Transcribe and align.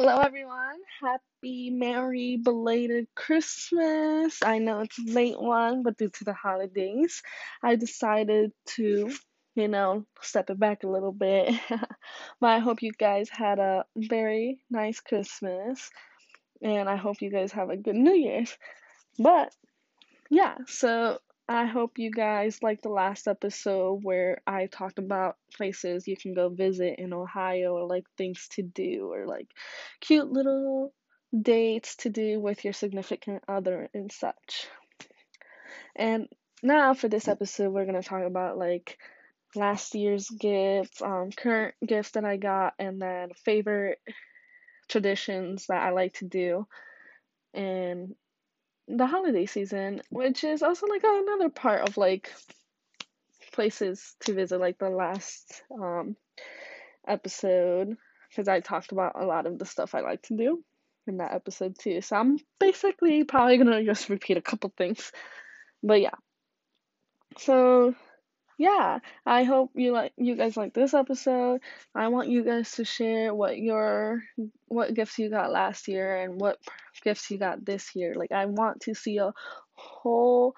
Hello, 0.00 0.18
everyone. 0.18 0.78
Happy, 1.00 1.70
merry, 1.70 2.36
belated 2.36 3.08
Christmas. 3.16 4.40
I 4.44 4.58
know 4.58 4.78
it's 4.82 4.96
a 4.96 5.12
late 5.12 5.40
one, 5.40 5.82
but 5.82 5.98
due 5.98 6.08
to 6.08 6.24
the 6.24 6.34
holidays, 6.34 7.20
I 7.64 7.74
decided 7.74 8.52
to, 8.76 9.10
you 9.56 9.66
know, 9.66 10.06
step 10.20 10.50
it 10.50 10.60
back 10.60 10.84
a 10.84 10.88
little 10.88 11.10
bit. 11.10 11.52
but 12.40 12.46
I 12.46 12.60
hope 12.60 12.80
you 12.80 12.92
guys 12.92 13.28
had 13.28 13.58
a 13.58 13.86
very 13.96 14.60
nice 14.70 15.00
Christmas, 15.00 15.90
and 16.62 16.88
I 16.88 16.94
hope 16.94 17.20
you 17.20 17.30
guys 17.30 17.50
have 17.50 17.70
a 17.70 17.76
good 17.76 17.96
New 17.96 18.14
Year's. 18.14 18.56
But, 19.18 19.52
yeah, 20.30 20.58
so 20.68 21.18
I 21.48 21.64
hope 21.64 21.98
you 21.98 22.10
guys 22.10 22.62
liked 22.62 22.82
the 22.82 22.90
last 22.90 23.26
episode 23.26 24.04
where 24.04 24.42
I 24.46 24.66
talked 24.66 24.98
about 24.98 25.36
places 25.56 26.06
you 26.06 26.14
can 26.14 26.34
go 26.34 26.50
visit 26.50 26.98
in 26.98 27.14
Ohio 27.14 27.72
or 27.72 27.86
like 27.86 28.04
things 28.18 28.48
to 28.52 28.62
do 28.62 29.10
or 29.10 29.26
like 29.26 29.48
cute 30.00 30.30
little 30.30 30.92
dates 31.40 31.96
to 31.96 32.10
do 32.10 32.38
with 32.38 32.64
your 32.64 32.74
significant 32.74 33.44
other 33.48 33.88
and 33.94 34.12
such. 34.12 34.68
And 35.96 36.28
now 36.62 36.92
for 36.92 37.08
this 37.08 37.28
episode, 37.28 37.72
we're 37.72 37.86
going 37.86 38.00
to 38.00 38.06
talk 38.06 38.24
about 38.24 38.58
like 38.58 38.98
last 39.54 39.94
year's 39.94 40.28
gifts, 40.28 41.00
um, 41.00 41.30
current 41.34 41.74
gifts 41.84 42.10
that 42.10 42.26
I 42.26 42.36
got, 42.36 42.74
and 42.78 43.00
then 43.00 43.30
favorite 43.44 44.00
traditions 44.88 45.66
that 45.68 45.82
I 45.82 45.90
like 45.90 46.12
to 46.14 46.26
do. 46.26 46.66
And 47.54 48.14
the 48.88 49.06
holiday 49.06 49.46
season, 49.46 50.02
which 50.10 50.44
is 50.44 50.62
also 50.62 50.86
like 50.86 51.02
another 51.04 51.50
part 51.50 51.88
of 51.88 51.96
like 51.96 52.32
places 53.52 54.16
to 54.20 54.34
visit, 54.34 54.60
like 54.60 54.78
the 54.78 54.90
last 54.90 55.62
um 55.72 56.16
episode, 57.06 57.96
because 58.30 58.48
I 58.48 58.60
talked 58.60 58.92
about 58.92 59.20
a 59.20 59.26
lot 59.26 59.46
of 59.46 59.58
the 59.58 59.66
stuff 59.66 59.94
I 59.94 60.00
like 60.00 60.22
to 60.22 60.36
do 60.36 60.64
in 61.06 61.18
that 61.18 61.32
episode 61.32 61.78
too. 61.78 62.00
So 62.00 62.16
I'm 62.16 62.38
basically 62.58 63.24
probably 63.24 63.58
gonna 63.58 63.84
just 63.84 64.08
repeat 64.08 64.36
a 64.36 64.42
couple 64.42 64.72
things, 64.76 65.12
but 65.82 66.00
yeah. 66.00 66.16
So 67.38 67.94
yeah, 68.58 68.98
I 69.24 69.44
hope 69.44 69.70
you 69.74 69.92
like 69.92 70.12
you 70.16 70.34
guys 70.34 70.56
like 70.56 70.74
this 70.74 70.92
episode. 70.92 71.60
I 71.94 72.08
want 72.08 72.28
you 72.28 72.42
guys 72.42 72.72
to 72.72 72.84
share 72.84 73.32
what 73.32 73.56
your 73.56 74.22
what 74.66 74.94
gifts 74.94 75.18
you 75.18 75.30
got 75.30 75.52
last 75.52 75.86
year 75.86 76.16
and 76.22 76.40
what 76.40 76.58
gifts 77.02 77.30
you 77.30 77.38
got 77.38 77.64
this 77.64 77.94
year. 77.94 78.14
Like 78.14 78.32
I 78.32 78.46
want 78.46 78.82
to 78.82 78.94
see 78.94 79.18
a 79.18 79.32
whole 79.74 80.54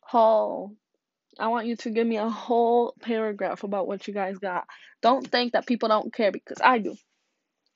haul. 0.00 0.72
I 1.38 1.48
want 1.48 1.66
you 1.66 1.76
to 1.76 1.90
give 1.90 2.06
me 2.06 2.16
a 2.16 2.28
whole 2.28 2.94
paragraph 3.00 3.62
about 3.62 3.86
what 3.86 4.08
you 4.08 4.14
guys 4.14 4.38
got. 4.38 4.66
Don't 5.02 5.26
think 5.26 5.52
that 5.52 5.66
people 5.66 5.88
don't 5.88 6.12
care 6.12 6.32
because 6.32 6.58
I 6.62 6.78
do. 6.78 6.96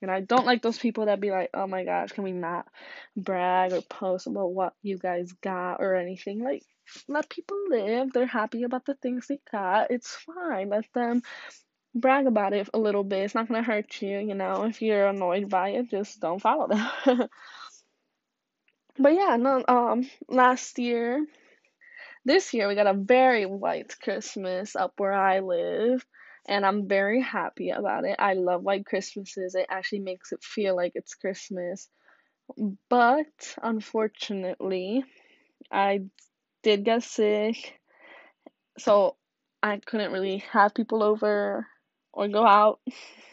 And 0.01 0.11
I 0.11 0.19
don't 0.19 0.45
like 0.45 0.61
those 0.61 0.77
people 0.77 1.05
that 1.05 1.21
be 1.21 1.31
like, 1.31 1.49
oh 1.53 1.65
my 1.65 1.85
gosh, 1.85 2.11
can 2.11 2.25
we 2.25 2.33
not 2.33 2.67
brag 3.15 3.71
or 3.71 3.81
post 3.81 4.27
about 4.27 4.53
what 4.53 4.73
you 4.81 4.97
guys 4.97 5.31
got 5.41 5.75
or 5.79 5.95
anything? 5.95 6.43
Like, 6.43 6.63
let 7.07 7.29
people 7.29 7.57
live. 7.69 8.11
They're 8.11 8.25
happy 8.25 8.63
about 8.63 8.85
the 8.85 8.95
things 8.95 9.27
they 9.27 9.39
got. 9.49 9.91
It's 9.91 10.13
fine. 10.13 10.69
Let 10.69 10.85
them 10.93 11.21
brag 11.95 12.27
about 12.27 12.51
it 12.51 12.69
a 12.73 12.79
little 12.79 13.05
bit. 13.05 13.23
It's 13.23 13.35
not 13.35 13.47
going 13.47 13.63
to 13.63 13.71
hurt 13.71 14.01
you, 14.01 14.19
you 14.19 14.35
know. 14.35 14.63
If 14.63 14.81
you're 14.81 15.07
annoyed 15.07 15.49
by 15.49 15.69
it, 15.69 15.89
just 15.89 16.19
don't 16.19 16.41
follow 16.41 16.67
them. 16.67 17.29
but 18.97 19.13
yeah, 19.13 19.37
no, 19.37 19.63
um, 19.67 20.09
last 20.29 20.79
year, 20.79 21.25
this 22.25 22.53
year, 22.53 22.67
we 22.67 22.75
got 22.75 22.87
a 22.87 22.93
very 22.93 23.45
white 23.45 23.95
Christmas 24.01 24.75
up 24.75 24.93
where 24.97 25.13
I 25.13 25.39
live 25.39 26.05
and 26.47 26.65
I'm 26.65 26.87
very 26.87 27.21
happy 27.21 27.69
about 27.69 28.05
it. 28.05 28.15
I 28.19 28.33
love 28.33 28.63
white 28.63 28.85
Christmases. 28.85 29.55
It 29.55 29.67
actually 29.69 29.99
makes 29.99 30.31
it 30.31 30.43
feel 30.43 30.75
like 30.75 30.93
it's 30.95 31.15
Christmas. 31.15 31.89
But 32.89 33.55
unfortunately, 33.61 35.03
I 35.71 36.01
did 36.63 36.85
get 36.85 37.03
sick, 37.03 37.79
so 38.77 39.15
I 39.61 39.77
couldn't 39.77 40.11
really 40.11 40.39
have 40.51 40.73
people 40.75 41.03
over 41.03 41.67
or 42.11 42.27
go 42.27 42.45
out. 42.45 42.79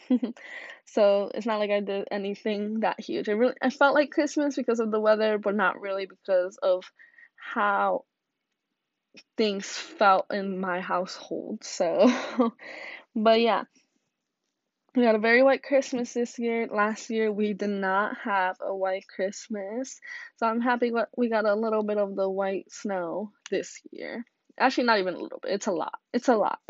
so 0.93 1.31
it's 1.33 1.45
not 1.45 1.59
like 1.59 1.71
I 1.71 1.79
did 1.79 2.07
anything 2.11 2.81
that 2.81 2.99
huge. 2.99 3.29
I 3.29 3.33
really 3.33 3.55
I 3.61 3.69
felt 3.69 3.95
like 3.95 4.11
Christmas 4.11 4.55
because 4.55 4.79
of 4.79 4.91
the 4.91 4.99
weather, 4.99 5.37
but 5.37 5.55
not 5.55 5.81
really 5.81 6.05
because 6.05 6.57
of 6.61 6.83
how 7.35 8.05
things 9.37 9.67
felt 9.67 10.27
in 10.31 10.59
my 10.59 10.79
household. 10.79 11.63
So 11.63 12.11
But 13.15 13.41
yeah, 13.41 13.63
we 14.95 15.03
had 15.03 15.15
a 15.15 15.19
very 15.19 15.43
white 15.43 15.63
Christmas 15.63 16.13
this 16.13 16.39
year. 16.39 16.67
Last 16.67 17.09
year 17.09 17.31
we 17.31 17.53
did 17.53 17.69
not 17.69 18.17
have 18.23 18.57
a 18.61 18.75
white 18.75 19.05
Christmas. 19.13 19.99
So 20.37 20.47
I'm 20.47 20.61
happy 20.61 20.91
we 21.17 21.29
got 21.29 21.45
a 21.45 21.55
little 21.55 21.83
bit 21.83 21.97
of 21.97 22.15
the 22.15 22.29
white 22.29 22.71
snow 22.71 23.31
this 23.49 23.81
year. 23.91 24.25
Actually, 24.59 24.85
not 24.85 24.99
even 24.99 25.15
a 25.15 25.19
little 25.19 25.39
bit. 25.39 25.53
It's 25.53 25.67
a 25.67 25.71
lot. 25.71 25.97
It's 26.13 26.27
a 26.27 26.35
lot. 26.35 26.59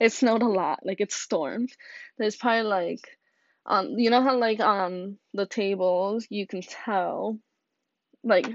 it 0.00 0.12
snowed 0.12 0.42
a 0.42 0.48
lot. 0.48 0.80
Like 0.84 1.00
it 1.00 1.12
stormed. 1.12 1.72
There's 2.18 2.36
probably 2.36 2.62
like 2.62 3.18
on 3.66 3.98
you 3.98 4.10
know 4.10 4.22
how 4.22 4.36
like 4.38 4.60
on 4.60 5.18
the 5.34 5.46
tables 5.46 6.26
you 6.30 6.46
can 6.46 6.62
tell 6.62 7.38
like 8.24 8.46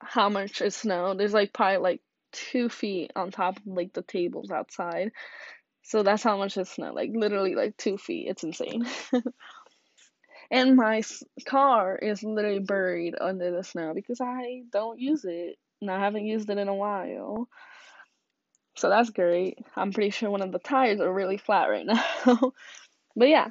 how 0.00 0.28
much 0.28 0.60
it 0.60 0.72
snow 0.72 1.14
There's 1.14 1.34
like 1.34 1.52
probably 1.52 1.78
like 1.78 2.00
two 2.32 2.68
feet 2.68 3.12
on 3.16 3.30
top 3.30 3.56
of 3.58 3.66
like 3.66 3.92
the 3.92 4.02
tables 4.02 4.50
outside. 4.50 5.12
So 5.82 6.02
that's 6.02 6.22
how 6.22 6.36
much 6.36 6.56
it 6.56 6.68
snow 6.68 6.92
Like 6.92 7.10
literally 7.14 7.54
like 7.54 7.76
two 7.76 7.98
feet. 7.98 8.28
It's 8.28 8.44
insane. 8.44 8.86
and 10.50 10.76
my 10.76 11.02
car 11.46 11.96
is 11.96 12.22
literally 12.22 12.60
buried 12.60 13.14
under 13.20 13.50
the 13.50 13.64
snow 13.64 13.92
because 13.94 14.20
I 14.20 14.62
don't 14.72 15.00
use 15.00 15.24
it. 15.24 15.56
And 15.80 15.90
I 15.90 15.98
haven't 16.00 16.26
used 16.26 16.50
it 16.50 16.58
in 16.58 16.68
a 16.68 16.74
while. 16.74 17.48
So 18.76 18.88
that's 18.88 19.10
great. 19.10 19.58
I'm 19.76 19.92
pretty 19.92 20.10
sure 20.10 20.30
one 20.30 20.42
of 20.42 20.52
the 20.52 20.58
tires 20.58 21.00
are 21.00 21.12
really 21.12 21.38
flat 21.38 21.68
right 21.68 21.86
now. 21.86 22.04
but 23.16 23.28
yeah. 23.28 23.48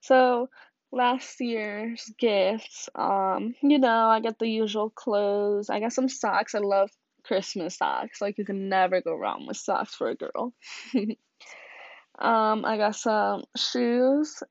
So 0.00 0.48
last 0.92 1.40
year's 1.40 2.10
gifts, 2.18 2.88
um, 2.94 3.54
you 3.62 3.78
know, 3.78 4.08
I 4.08 4.20
got 4.20 4.38
the 4.38 4.48
usual 4.48 4.90
clothes. 4.90 5.70
I 5.70 5.80
got 5.80 5.92
some 5.92 6.08
socks. 6.08 6.54
I 6.54 6.58
love 6.58 6.90
Christmas 7.24 7.76
socks. 7.76 8.20
Like 8.20 8.38
you 8.38 8.44
can 8.44 8.68
never 8.68 9.00
go 9.00 9.14
wrong 9.14 9.46
with 9.46 9.56
socks 9.56 9.94
for 9.94 10.08
a 10.08 10.16
girl. 10.16 10.54
um, 12.18 12.64
I 12.64 12.76
got 12.76 12.96
some 12.96 13.44
shoes. 13.56 14.42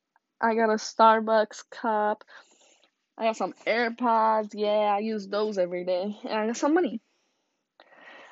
I 0.42 0.56
got 0.56 0.70
a 0.70 0.76
Starbucks 0.76 1.64
cup. 1.70 2.24
I 3.18 3.26
got 3.26 3.38
some 3.38 3.54
AirPods. 3.68 4.52
Yeah, 4.54 4.94
I 4.96 5.00
use 5.00 5.28
those 5.28 5.58
every 5.58 5.84
day. 5.84 6.18
And 6.24 6.34
I 6.34 6.48
got 6.48 6.58
some 6.58 6.74
money. 6.74 7.02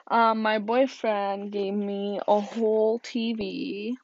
Um, 0.09 0.41
my 0.41 0.59
boyfriend 0.59 1.51
gave 1.51 1.73
me 1.73 2.22
a 2.25 2.39
whole 2.39 3.00
TV, 3.00 3.97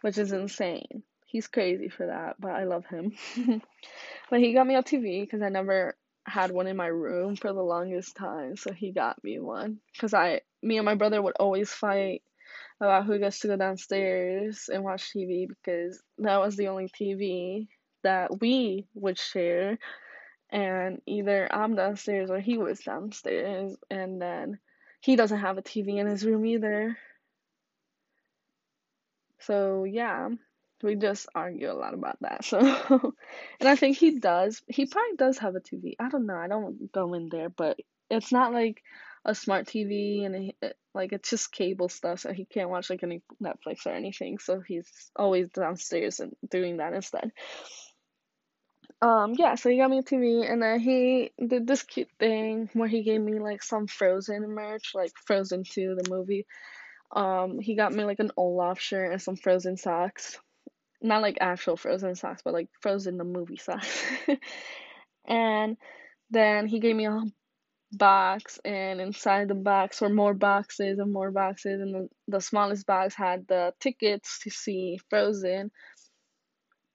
which 0.00 0.18
is 0.18 0.32
insane. 0.32 1.04
He's 1.30 1.46
crazy 1.46 1.88
for 1.88 2.06
that, 2.06 2.40
but 2.40 2.50
I 2.50 2.64
love 2.64 2.86
him. 2.86 3.12
but 4.30 4.40
he 4.40 4.52
got 4.52 4.66
me 4.66 4.74
a 4.74 4.82
TV 4.82 5.20
because 5.20 5.42
I 5.42 5.48
never 5.48 5.96
had 6.26 6.50
one 6.50 6.66
in 6.66 6.76
my 6.76 6.88
room 6.88 7.36
for 7.36 7.52
the 7.52 7.62
longest 7.62 8.16
time, 8.16 8.56
so 8.56 8.72
he 8.72 8.90
got 8.90 9.22
me 9.22 9.38
one. 9.38 9.78
Cause 10.00 10.12
I, 10.12 10.40
me 10.60 10.78
and 10.78 10.84
my 10.84 10.96
brother 10.96 11.22
would 11.22 11.36
always 11.38 11.70
fight 11.70 12.22
about 12.80 13.06
who 13.06 13.20
gets 13.20 13.38
to 13.40 13.46
go 13.46 13.56
downstairs 13.56 14.68
and 14.72 14.82
watch 14.82 15.12
TV 15.12 15.46
because 15.46 16.02
that 16.18 16.40
was 16.40 16.56
the 16.56 16.66
only 16.66 16.88
TV 16.88 17.68
that 18.02 18.40
we 18.40 18.88
would 18.94 19.16
share, 19.16 19.78
and 20.50 21.00
either 21.06 21.48
I'm 21.54 21.76
downstairs 21.76 22.28
or 22.32 22.40
he 22.40 22.58
was 22.58 22.80
downstairs, 22.80 23.76
and 23.88 24.20
then 24.20 24.58
he 25.00 25.14
doesn't 25.14 25.38
have 25.38 25.58
a 25.58 25.62
TV 25.62 25.98
in 25.98 26.08
his 26.08 26.26
room 26.26 26.44
either. 26.44 26.98
So 29.38 29.84
yeah 29.84 30.30
we 30.82 30.96
just 30.96 31.28
argue 31.34 31.70
a 31.70 31.74
lot 31.74 31.94
about 31.94 32.18
that. 32.20 32.44
So, 32.50 32.58
and 33.60 33.68
I 33.68 33.76
think 33.76 33.96
he 33.96 34.18
does. 34.18 34.62
He 34.66 34.86
probably 34.86 35.16
does 35.16 35.38
have 35.38 35.54
a 35.54 35.60
TV. 35.60 35.94
I 35.98 36.08
don't 36.08 36.26
know. 36.26 36.36
I 36.36 36.48
don't 36.48 36.90
go 36.92 37.14
in 37.14 37.28
there, 37.28 37.48
but 37.48 37.78
it's 38.08 38.32
not 38.32 38.52
like 38.52 38.82
a 39.24 39.34
smart 39.34 39.66
TV 39.66 40.24
and 40.24 40.52
it, 40.60 40.76
like 40.94 41.12
it's 41.12 41.30
just 41.30 41.52
cable 41.52 41.88
stuff, 41.88 42.20
so 42.20 42.32
he 42.32 42.44
can't 42.44 42.70
watch 42.70 42.90
like 42.90 43.02
any 43.02 43.22
Netflix 43.42 43.86
or 43.86 43.90
anything. 43.90 44.38
So 44.38 44.60
he's 44.60 44.88
always 45.14 45.50
downstairs 45.50 46.20
and 46.20 46.34
doing 46.50 46.78
that 46.78 46.94
instead. 46.94 47.30
Um, 49.02 49.34
yeah, 49.38 49.54
so 49.54 49.70
he 49.70 49.78
got 49.78 49.90
me 49.90 49.98
a 49.98 50.02
TV, 50.02 50.50
and 50.50 50.62
then 50.62 50.80
he 50.80 51.30
did 51.46 51.66
this 51.66 51.82
cute 51.82 52.10
thing 52.18 52.68
where 52.74 52.88
he 52.88 53.02
gave 53.02 53.20
me 53.20 53.38
like 53.38 53.62
some 53.62 53.86
Frozen 53.86 54.48
merch, 54.48 54.92
like 54.94 55.12
Frozen 55.26 55.64
2, 55.64 55.96
the 56.02 56.10
movie. 56.10 56.46
Um, 57.14 57.58
he 57.58 57.76
got 57.76 57.92
me 57.92 58.04
like 58.04 58.20
an 58.20 58.32
Olaf 58.36 58.80
shirt 58.80 59.12
and 59.12 59.22
some 59.22 59.36
Frozen 59.36 59.76
socks 59.76 60.38
not 61.02 61.22
like 61.22 61.38
actual 61.40 61.76
frozen 61.76 62.14
socks, 62.14 62.42
but 62.44 62.54
like 62.54 62.68
frozen 62.80 63.16
the 63.16 63.24
movie 63.24 63.56
socks. 63.56 64.04
and 65.26 65.76
then 66.30 66.66
he 66.66 66.80
gave 66.80 66.96
me 66.96 67.06
a 67.06 67.22
box 67.92 68.58
and 68.64 69.00
inside 69.00 69.48
the 69.48 69.54
box 69.54 70.00
were 70.00 70.08
more 70.08 70.34
boxes 70.34 70.98
and 70.98 71.12
more 71.12 71.30
boxes 71.30 71.80
and 71.80 71.94
the, 71.94 72.08
the 72.28 72.40
smallest 72.40 72.86
box 72.86 73.14
had 73.14 73.46
the 73.48 73.72
tickets 73.80 74.38
to 74.40 74.50
see 74.50 75.00
frozen 75.08 75.70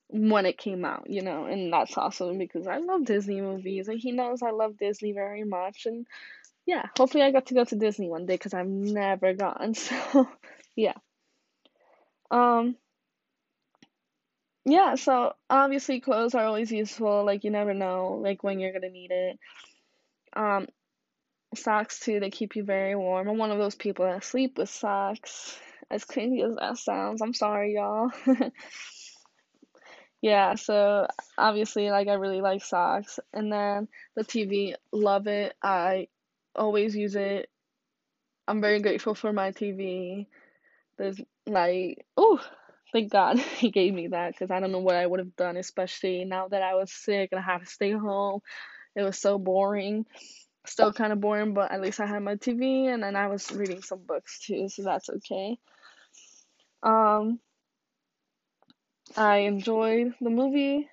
when 0.07 0.45
it 0.45 0.57
came 0.57 0.85
out, 0.85 1.09
you 1.09 1.21
know, 1.21 1.45
and 1.45 1.73
that's 1.73 1.97
awesome 1.97 2.37
because 2.37 2.67
I 2.67 2.77
love 2.77 3.05
Disney 3.05 3.41
movies 3.41 3.87
and 3.87 3.99
he 3.99 4.11
knows 4.11 4.41
I 4.41 4.51
love 4.51 4.77
Disney 4.77 5.11
very 5.11 5.43
much 5.43 5.85
and 5.85 6.05
yeah, 6.65 6.85
hopefully 6.97 7.23
I 7.23 7.31
got 7.31 7.47
to 7.47 7.53
go 7.53 7.65
to 7.65 7.75
Disney 7.75 8.09
one 8.09 8.25
day 8.25 8.35
because 8.35 8.53
I've 8.53 8.67
never 8.67 9.33
gone. 9.33 9.73
So, 10.11 10.29
yeah. 10.75 10.93
Um 12.31 12.77
yeah, 14.65 14.95
so 14.95 15.33
obviously 15.49 15.99
clothes 15.99 16.35
are 16.35 16.45
always 16.45 16.71
useful, 16.71 17.23
like 17.23 17.43
you 17.43 17.51
never 17.51 17.73
know 17.73 18.19
like 18.21 18.43
when 18.43 18.59
you're 18.59 18.73
to 18.73 18.89
need 18.89 19.11
it. 19.11 19.39
Um 20.33 20.67
socks 21.55 21.99
too, 21.99 22.19
they 22.19 22.31
keep 22.31 22.55
you 22.55 22.63
very 22.63 22.95
warm. 22.95 23.27
I'm 23.29 23.37
one 23.37 23.51
of 23.51 23.59
those 23.59 23.75
people 23.75 24.05
that 24.05 24.23
sleep 24.23 24.57
with 24.57 24.69
socks. 24.69 25.57
As 25.89 26.03
crazy 26.03 26.41
as 26.41 26.55
that 26.55 26.77
sounds, 26.77 27.21
I'm 27.21 27.33
sorry 27.33 27.75
y'all. 27.75 28.09
yeah, 30.21 30.55
so 30.55 31.07
obviously 31.37 31.91
like 31.91 32.07
I 32.07 32.13
really 32.13 32.41
like 32.41 32.63
socks. 32.63 33.19
And 33.33 33.53
then 33.53 33.87
the 34.15 34.23
TV, 34.23 34.73
love 34.91 35.27
it. 35.27 35.55
I 35.61 36.07
always 36.55 36.95
use 36.95 37.15
it. 37.15 37.49
I'm 38.47 38.61
very 38.61 38.79
grateful 38.79 39.13
for 39.13 39.31
my 39.31 39.51
TV. 39.51 40.27
There's 40.97 41.19
like, 41.45 42.05
oh, 42.17 42.41
thank 42.95 43.11
God 43.11 43.37
he 43.57 43.71
gave 43.71 43.93
me 43.93 44.07
that 44.07 44.31
because 44.31 44.51
I 44.51 44.61
don't 44.61 44.71
know 44.71 44.79
what 44.79 44.95
I 44.95 45.05
would 45.05 45.19
have 45.19 45.35
done, 45.35 45.57
especially 45.57 46.23
now 46.23 46.47
that 46.47 46.63
I 46.63 46.75
was 46.75 46.93
sick 46.93 47.29
and 47.31 47.39
I 47.39 47.43
had 47.43 47.59
to 47.59 47.65
stay 47.65 47.91
home. 47.91 48.39
It 48.95 49.03
was 49.03 49.19
so 49.19 49.37
boring. 49.37 50.05
Still 50.65 50.93
kind 50.93 51.11
of 51.11 51.19
boring, 51.19 51.53
but 51.53 51.71
at 51.71 51.81
least 51.81 51.99
I 51.99 52.05
had 52.05 52.23
my 52.23 52.35
TV 52.35 52.87
and 52.87 53.03
then 53.03 53.15
I 53.17 53.27
was 53.27 53.51
reading 53.51 53.81
some 53.81 53.99
books 53.99 54.39
too, 54.45 54.69
so 54.69 54.83
that's 54.83 55.09
okay. 55.09 55.59
Um, 56.81 57.39
I 59.17 59.39
enjoyed 59.39 60.13
the 60.21 60.29
movie. 60.29 60.89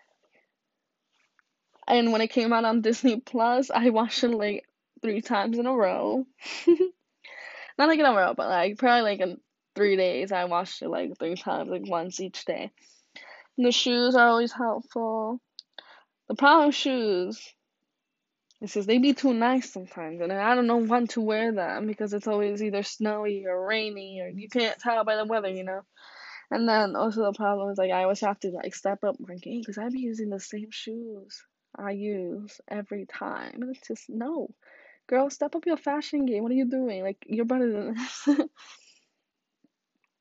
And 1.87 2.13
when 2.13 2.21
it 2.21 2.29
came 2.29 2.53
out 2.53 2.65
on 2.65 2.81
Disney 2.81 3.21
Plus, 3.21 3.71
I 3.71 3.91
watched 3.91 4.25
it 4.25 4.29
like 4.29 4.67
three 5.03 5.21
times 5.21 5.57
in 5.59 5.67
a 5.67 5.73
row. 5.73 6.27
Not 7.79 7.89
like 7.89 7.99
in 7.99 8.07
a 8.07 8.13
row, 8.15 8.35
but 8.35 8.49
like 8.49 8.77
probably 8.77 9.03
like 9.03 9.39
three 9.75 9.97
days. 9.97 10.33
I 10.33 10.45
watched 10.45 10.83
it 10.83 10.89
like 10.89 11.19
three 11.19 11.37
times, 11.37 11.71
like 11.71 11.89
once 11.89 12.21
each 12.21 12.45
day. 12.45 12.71
And 13.57 13.67
the 13.67 13.73
shoes 13.73 14.15
are 14.15 14.29
always 14.29 14.53
helpful. 14.53 15.41
The 16.29 16.35
problem 16.35 16.69
with 16.69 16.75
shoes 16.75 17.37
is 18.61 18.73
because 18.73 18.87
they 18.87 18.99
be 18.99 19.13
too 19.13 19.35
nice 19.35 19.73
sometimes, 19.73 20.21
and 20.21 20.33
I 20.33 20.55
don't 20.55 20.67
know 20.67 20.79
when 20.79 21.07
to 21.09 21.21
wear 21.21 21.53
them 21.53 21.87
because 21.87 22.13
it's 22.15 22.29
always 22.29 22.63
either 22.63 22.83
snowy 22.83 23.45
or 23.47 23.67
rainy, 23.67 24.21
or 24.21 24.29
you 24.29 24.49
can't 24.49 24.79
tell 24.79 25.05
by 25.05 25.17
the 25.17 25.25
weather, 25.25 25.49
you 25.51 25.65
know. 25.65 25.83
And 26.51 26.69
then 26.69 26.97
also 26.97 27.25
the 27.25 27.33
problem 27.33 27.71
is 27.71 27.79
like 27.79 27.91
I 27.91 28.03
always 28.03 28.21
have 28.21 28.39
to 28.41 28.51
like 28.51 28.75
step 28.75 29.05
up 29.05 29.17
my 29.19 29.37
game 29.37 29.61
because 29.61 29.79
I 29.79 29.89
be 29.89 30.01
using 30.01 30.31
the 30.31 30.41
same 30.41 30.71
shoes 30.71 31.43
I 31.77 31.93
use 31.93 32.61
every 32.69 33.07
time, 33.07 33.61
it's 33.71 33.87
just 33.87 34.09
no. 34.09 34.49
Girl, 35.09 35.31
step 35.31 35.55
up 35.55 35.67
your 35.67 35.77
fashion 35.77 36.27
game. 36.27 36.43
What 36.43 36.53
are 36.53 36.57
you 36.57 36.69
doing? 36.69 37.03
Like, 37.03 37.25
you're 37.27 37.45
better 37.45 37.71
than 37.73 37.95
this. 38.27 38.29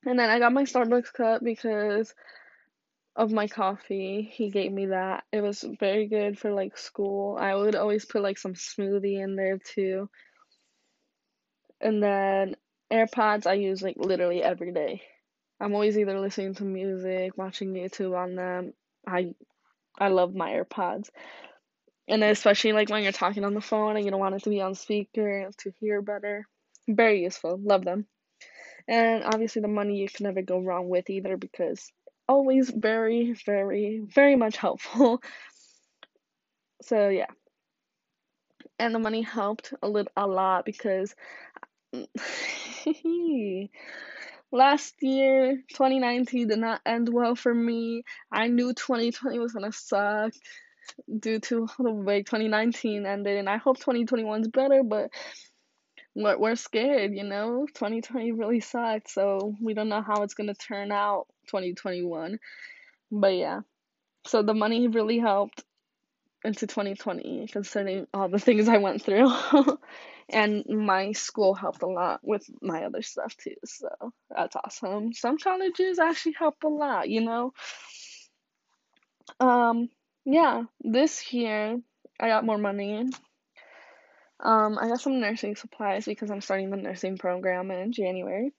And 0.06 0.18
then 0.20 0.30
I 0.30 0.40
got 0.40 0.54
my 0.54 0.64
Starbucks 0.64 1.14
cup 1.14 1.44
because 1.44 2.14
of 3.16 3.32
my 3.32 3.48
coffee. 3.48 4.30
He 4.34 4.50
gave 4.50 4.72
me 4.72 4.88
that. 4.88 5.24
It 5.32 5.42
was 5.42 5.66
very 5.80 6.08
good 6.08 6.40
for 6.40 6.52
like 6.52 6.78
school. 6.78 7.38
I 7.40 7.56
would 7.56 7.76
always 7.76 8.06
put 8.06 8.22
like 8.22 8.38
some 8.38 8.54
smoothie 8.54 9.22
in 9.24 9.36
there 9.36 9.58
too. 9.60 10.10
And 11.80 12.02
then 12.02 12.56
AirPods 12.92 13.48
I 13.48 13.54
use 13.54 13.82
like 13.82 13.98
literally 13.98 14.44
every 14.44 14.72
day. 14.72 15.02
I'm 15.60 15.74
always 15.74 15.98
either 15.98 16.20
listening 16.20 16.56
to 16.56 16.64
music, 16.64 17.38
watching 17.38 17.74
YouTube 17.74 18.18
on 18.18 18.36
them. 18.36 18.74
I 19.08 19.36
I 20.00 20.08
love 20.10 20.34
my 20.36 20.52
AirPods 20.52 21.10
and 22.08 22.24
especially 22.24 22.74
like 22.74 22.90
when 22.90 23.04
you're 23.04 23.12
talking 23.12 23.44
on 23.44 23.54
the 23.54 23.62
phone 23.62 23.96
and 23.96 24.06
you 24.06 24.12
don't 24.12 24.20
want 24.20 24.36
it 24.36 24.44
to 24.44 24.50
be 24.50 24.62
on 24.62 24.76
speaker 24.76 25.50
to 25.58 25.74
hear 25.80 26.02
better. 26.02 26.48
Very 26.88 27.24
useful. 27.24 27.60
Love 27.62 27.86
them. 27.86 28.08
And 28.88 29.24
obviously 29.24 29.62
the 29.62 29.68
money 29.68 29.98
you 29.98 30.10
can 30.10 30.26
never 30.26 30.42
go 30.42 30.60
wrong 30.60 30.90
with 30.90 31.10
either 31.10 31.38
because 31.38 31.92
always 32.28 32.70
very, 32.70 33.34
very, 33.46 34.02
very 34.04 34.36
much 34.36 34.58
helpful. 34.58 35.22
so 36.82 37.10
yeah. 37.10 37.28
And 38.80 38.96
the 38.96 39.00
money 39.00 39.22
helped 39.22 39.74
a 39.82 39.88
little 39.88 40.12
a 40.16 40.26
lot 40.26 40.66
because 40.66 41.14
last 44.52 44.96
year 45.02 45.64
2019 45.74 46.48
did 46.48 46.60
not 46.60 46.82
end 46.86 47.10
well 47.10 47.36
for 47.36 47.54
me. 47.54 48.04
I 48.32 48.48
knew 48.48 48.74
2020 48.74 49.40
was 49.40 49.54
gonna 49.54 49.72
suck 49.72 50.34
due 51.20 51.40
to 51.40 51.68
the 51.80 51.92
way 51.92 52.24
2019 52.24 53.06
ended, 53.06 53.38
and 53.38 53.50
I 53.50 53.58
hope 53.58 53.78
2021 53.78 54.42
is 54.42 54.48
better, 54.48 54.84
but 54.84 55.12
we're, 56.16 56.38
we're 56.38 56.56
scared, 56.56 57.14
you 57.14 57.24
know? 57.24 57.66
2020 57.74 58.32
really 58.34 58.60
sucked, 58.60 59.10
so 59.10 59.56
we 59.62 59.74
don't 59.74 59.90
know 59.90 60.02
how 60.02 60.24
it's 60.24 60.34
gonna 60.34 60.54
turn 60.54 60.92
out 60.92 61.28
2021. 61.48 62.40
But 63.12 63.36
yeah, 63.36 63.62
so 64.26 64.42
the 64.42 64.54
money 64.54 64.88
really 64.88 65.20
helped 65.20 65.64
into 66.44 66.68
2020, 66.68 67.48
considering 67.52 68.08
all 68.14 68.30
the 68.30 68.40
things 68.40 68.68
I 68.68 68.78
went 68.78 69.04
through. 69.04 69.32
and 70.30 70.66
my 70.66 71.12
school 71.12 71.54
helped 71.54 71.84
a 71.84 71.88
lot 71.88 72.22
with 72.24 72.50
my 72.62 72.84
other 72.84 73.02
stuff 73.02 73.36
too, 73.38 73.56
so 73.66 73.90
that's 74.30 74.56
awesome. 74.56 75.14
Some 75.14 75.38
colleges 75.38 76.00
actually 76.00 76.36
help 76.38 76.56
a 76.64 76.68
lot, 76.68 77.10
you 77.10 77.22
know? 77.22 77.54
Um, 79.40 79.90
yeah, 80.26 80.64
this 80.82 81.32
year 81.34 81.80
I 82.20 82.28
got 82.28 82.46
more 82.46 82.58
money. 82.58 83.10
Um, 84.42 84.80
I 84.80 84.88
got 84.88 85.02
some 85.02 85.20
nursing 85.20 85.56
supplies 85.56 86.06
because 86.06 86.32
I'm 86.32 86.42
starting 86.42 86.72
the 86.72 86.78
nursing 86.78 87.18
program 87.18 87.70
in 87.70 87.92
January. 87.92 88.52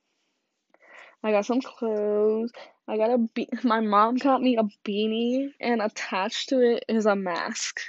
I 1.24 1.32
got 1.32 1.46
some 1.46 1.60
clothes. 1.60 2.52
I 2.86 2.96
got 2.96 3.10
a 3.10 3.18
be- 3.18 3.48
my 3.64 3.80
mom 3.80 4.16
got 4.16 4.40
me 4.40 4.56
a 4.56 4.64
beanie 4.84 5.50
and 5.60 5.82
attached 5.82 6.50
to 6.50 6.60
it 6.60 6.84
is 6.88 7.06
a 7.06 7.16
mask. 7.16 7.80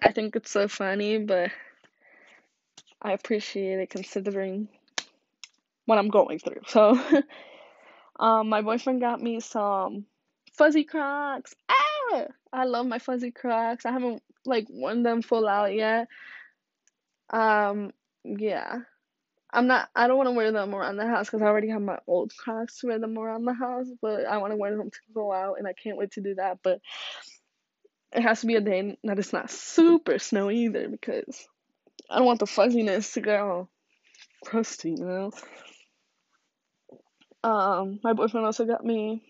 I 0.00 0.12
think 0.12 0.34
it's 0.34 0.50
so 0.50 0.66
funny, 0.66 1.18
but 1.18 1.50
I 3.00 3.12
appreciate 3.12 3.78
it 3.78 3.90
considering 3.90 4.68
what 5.86 5.98
I'm 5.98 6.08
going 6.08 6.38
through. 6.40 6.62
So, 6.66 7.00
um, 8.20 8.48
my 8.48 8.62
boyfriend 8.62 9.00
got 9.00 9.20
me 9.20 9.40
some 9.40 10.06
fuzzy 10.52 10.84
Crocs. 10.84 11.54
Ah, 11.68 12.26
I 12.52 12.64
love 12.64 12.86
my 12.86 12.98
fuzzy 12.98 13.30
Crocs. 13.30 13.86
I 13.86 13.92
haven't 13.92 14.22
like 14.44 14.66
worn 14.68 15.02
them 15.02 15.22
full 15.22 15.48
out 15.48 15.74
yet. 15.74 16.08
Um, 17.30 17.92
yeah. 18.24 18.80
I'm 19.52 19.66
not. 19.66 19.90
I 19.94 20.06
don't 20.06 20.16
want 20.16 20.28
to 20.28 20.32
wear 20.32 20.50
them 20.50 20.74
around 20.74 20.96
the 20.96 21.06
house 21.06 21.26
because 21.26 21.42
I 21.42 21.46
already 21.46 21.68
have 21.68 21.82
my 21.82 21.98
old 22.06 22.32
Crocs 22.34 22.80
to 22.80 22.86
wear 22.86 22.98
them 22.98 23.18
around 23.18 23.44
the 23.44 23.52
house. 23.52 23.86
But 24.00 24.24
I 24.24 24.38
want 24.38 24.52
to 24.52 24.56
wear 24.56 24.74
them 24.74 24.90
to 24.90 24.98
go 25.14 25.30
out, 25.30 25.58
and 25.58 25.68
I 25.68 25.74
can't 25.74 25.98
wait 25.98 26.12
to 26.12 26.22
do 26.22 26.36
that. 26.36 26.60
But 26.62 26.80
it 28.12 28.22
has 28.22 28.40
to 28.40 28.46
be 28.46 28.56
a 28.56 28.60
day 28.60 28.96
that 29.04 29.18
it's 29.18 29.32
not 29.32 29.50
super 29.50 30.18
snowy 30.18 30.64
either 30.64 30.88
because 30.88 31.46
I 32.08 32.16
don't 32.16 32.26
want 32.26 32.40
the 32.40 32.46
fuzziness 32.46 33.12
to 33.14 33.20
get 33.20 33.40
all 33.40 33.68
crusty, 34.44 34.90
you 34.92 35.04
know. 35.04 35.30
Um, 37.44 38.00
my 38.02 38.12
boyfriend 38.12 38.46
also 38.46 38.64
got 38.64 38.84
me 38.84 39.22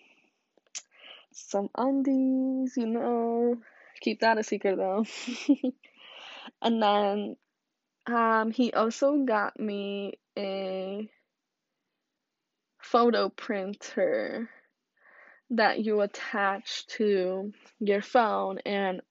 some 1.32 1.68
undies, 1.76 2.76
you 2.76 2.86
know. 2.86 3.56
Keep 4.02 4.20
that 4.20 4.38
a 4.38 4.42
secret 4.42 4.76
though. 4.76 5.04
and 6.62 6.82
then 6.82 7.36
um 8.06 8.50
he 8.50 8.72
also 8.72 9.24
got 9.24 9.58
me 9.58 10.18
a 10.36 11.08
photo 12.82 13.28
printer 13.28 14.50
that 15.50 15.84
you 15.84 16.00
attach 16.00 16.86
to 16.88 17.52
your 17.78 18.02
phone 18.02 18.58
and 18.66 19.02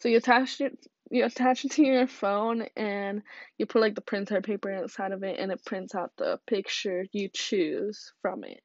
so 0.00 0.08
you 0.08 0.16
attach 0.16 0.60
it 0.60 0.78
you 1.10 1.24
attach 1.24 1.64
it 1.64 1.72
to 1.72 1.82
your 1.82 2.06
phone 2.06 2.66
and 2.76 3.22
you 3.58 3.66
put 3.66 3.82
like 3.82 3.94
the 3.94 4.00
printer 4.00 4.40
paper 4.40 4.70
inside 4.70 5.12
of 5.12 5.22
it 5.22 5.38
and 5.38 5.52
it 5.52 5.64
prints 5.64 5.94
out 5.94 6.12
the 6.16 6.38
picture 6.46 7.04
you 7.12 7.28
choose 7.32 8.12
from 8.22 8.44
it 8.44 8.60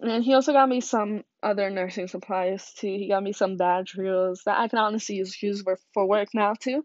and 0.00 0.24
he 0.24 0.34
also 0.34 0.52
got 0.52 0.68
me 0.68 0.80
some 0.80 1.24
other 1.42 1.70
nursing 1.70 2.08
supplies 2.08 2.72
too. 2.74 2.86
He 2.88 3.08
got 3.08 3.22
me 3.22 3.32
some 3.32 3.56
badge 3.56 3.94
reels 3.94 4.42
that 4.46 4.58
I 4.58 4.68
can 4.68 4.78
honestly 4.78 5.16
use 5.16 5.40
use 5.42 5.62
for, 5.62 5.78
for 5.92 6.06
work 6.06 6.28
now 6.34 6.54
too. 6.54 6.84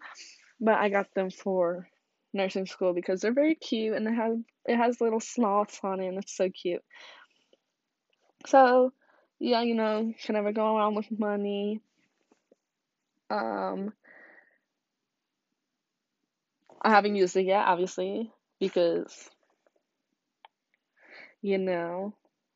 But 0.59 0.75
I 0.75 0.89
got 0.89 1.13
them 1.13 1.29
for 1.29 1.87
nursing 2.33 2.65
school 2.65 2.93
because 2.93 3.21
they're 3.21 3.33
very 3.33 3.55
cute 3.55 3.95
and 3.95 4.07
it 4.07 4.13
has 4.13 4.37
it 4.65 4.77
has 4.77 5.01
little 5.01 5.19
sloths 5.19 5.79
on 5.83 5.99
it 5.99 6.07
and 6.07 6.17
it's 6.17 6.35
so 6.35 6.49
cute. 6.49 6.83
So 8.47 8.93
yeah, 9.39 9.61
you 9.61 9.75
know, 9.75 10.13
can 10.23 10.33
never 10.35 10.51
go 10.53 10.75
around 10.77 10.95
with 10.95 11.11
money. 11.19 11.81
Um 13.29 13.93
I 16.81 16.89
haven't 16.91 17.15
used 17.15 17.35
it 17.35 17.45
yet, 17.45 17.65
obviously, 17.65 18.31
because 18.59 19.29
you 21.41 21.57
know 21.57 22.13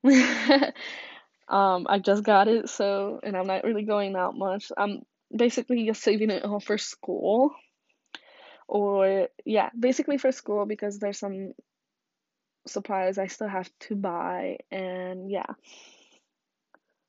Um, 1.49 1.87
I 1.89 1.99
just 1.99 2.23
got 2.23 2.47
it, 2.49 2.69
so 2.69 3.21
and 3.23 3.37
I'm 3.37 3.47
not 3.47 3.63
really 3.63 3.83
going 3.83 4.15
out 4.17 4.35
much. 4.37 4.71
I'm 4.77 5.03
basically 5.35 5.85
just 5.85 6.03
saving 6.03 6.29
it 6.29 6.43
all 6.43 6.59
for 6.59 6.77
school. 6.77 7.55
Or 8.67 9.29
yeah, 9.45 9.69
basically 9.77 10.17
for 10.17 10.31
school 10.31 10.65
because 10.65 10.99
there's 10.99 11.19
some 11.19 11.53
supplies 12.67 13.17
I 13.17 13.27
still 13.27 13.47
have 13.47 13.69
to 13.81 13.95
buy 13.95 14.57
and 14.71 15.29
yeah. 15.31 15.45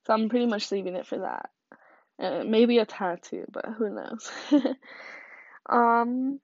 So 0.06 0.14
I'm 0.14 0.28
pretty 0.28 0.46
much 0.46 0.66
saving 0.66 0.94
it 0.94 1.06
for 1.06 1.18
that. 1.18 1.50
Uh, 2.18 2.44
maybe 2.44 2.78
a 2.78 2.86
tattoo, 2.86 3.44
but 3.52 3.66
who 3.66 3.90
knows. 3.90 4.30
um 5.68 6.40